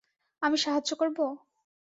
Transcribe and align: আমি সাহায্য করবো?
আমি 0.41 0.57
সাহায্য 0.57 0.91
করবো? 0.95 1.25